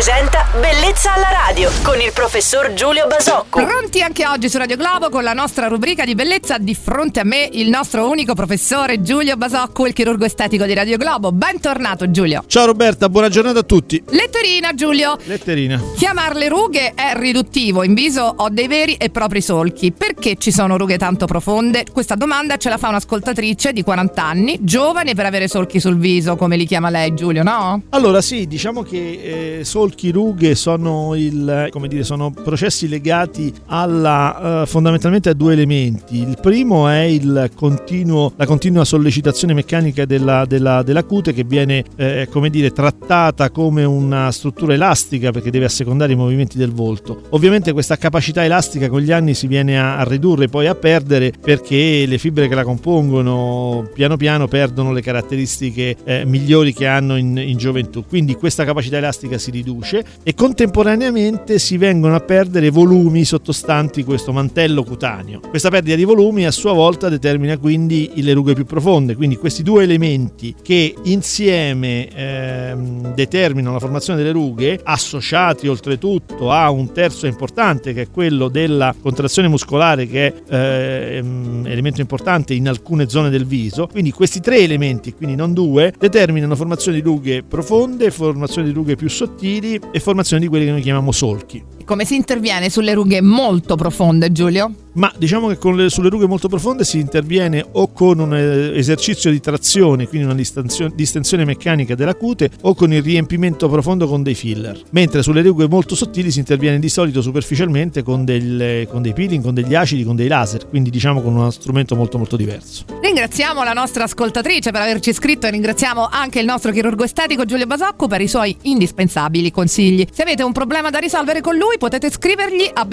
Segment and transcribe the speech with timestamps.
[0.00, 3.62] presenta Bellezza alla radio con il professor Giulio Basocco.
[3.62, 7.24] Pronti anche oggi su Radio Globo con la nostra rubrica di bellezza di fronte a
[7.24, 11.30] me il nostro unico professore Giulio Basocco, il chirurgo estetico di Radio Globo.
[11.32, 12.42] Bentornato Giulio.
[12.46, 14.02] Ciao Roberta, buona giornata a tutti.
[14.08, 15.18] Letterina Giulio.
[15.24, 15.80] Letterina.
[15.96, 19.92] Chiamarle rughe è riduttivo, in viso ho dei veri e propri solchi.
[19.92, 21.84] Perché ci sono rughe tanto profonde?
[21.92, 26.36] Questa domanda ce la fa un'ascoltatrice di 40 anni, giovane per avere solchi sul viso,
[26.36, 27.82] come li chiama lei Giulio, no?
[27.90, 34.66] Allora sì, diciamo che eh, solchi, rughe sono, il, dire, sono processi legati alla, eh,
[34.66, 36.18] fondamentalmente a due elementi.
[36.18, 37.18] Il primo è
[37.54, 43.50] continuo, la continua sollecitazione meccanica della, della, della cute che viene eh, come dire, trattata
[43.50, 47.22] come una struttura elastica perché deve assecondare i movimenti del volto.
[47.30, 51.32] Ovviamente questa capacità elastica con gli anni si viene a, a ridurre poi a perdere
[51.40, 57.16] perché le fibre che la compongono piano piano perdono le caratteristiche eh, migliori che hanno
[57.16, 58.04] in, in gioventù.
[58.06, 59.79] Quindi questa capacità elastica si riduce
[60.22, 65.40] e contemporaneamente si vengono a perdere volumi sottostanti questo mantello cutaneo.
[65.48, 69.62] Questa perdita di volumi a sua volta determina quindi le rughe più profonde, quindi questi
[69.62, 77.26] due elementi che insieme ehm, determinano la formazione delle rughe, associati oltretutto a un terzo
[77.26, 83.30] importante che è quello della contrazione muscolare che è ehm, elemento importante in alcune zone
[83.30, 88.68] del viso, quindi questi tre elementi, quindi non due, determinano formazione di rughe profonde, formazione
[88.68, 91.62] di rughe più sottili e formazione di quelle che noi chiamiamo solchi.
[91.84, 94.72] Come si interviene sulle rughe molto profonde, Giulio?
[94.94, 99.30] Ma diciamo che le, sulle rughe molto profonde si interviene o con un eh, esercizio
[99.30, 104.34] di trazione, quindi una distensione meccanica della cute, o con il riempimento profondo con dei
[104.34, 104.80] filler.
[104.90, 109.42] Mentre sulle rughe molto sottili si interviene di solito superficialmente con, del, con dei peeling,
[109.42, 112.84] con degli acidi, con dei laser, quindi diciamo con uno strumento molto molto diverso.
[113.00, 117.66] Ringraziamo la nostra ascoltatrice per averci iscritto e ringraziamo anche il nostro chirurgo estetico Giulio
[117.66, 120.06] Basocco per i suoi indispensabili consigli.
[120.12, 122.84] Se avete un problema da risolvere con lui potete scrivergli a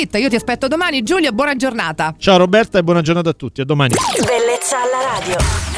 [0.00, 1.02] bellezzalaradio.radioglobo.it io ti aspetto domani.
[1.02, 2.14] Giulio, buona giornata.
[2.18, 3.60] Ciao Roberta e buona giornata a tutti.
[3.60, 3.94] A domani.
[4.24, 5.69] Bellezza alla radio.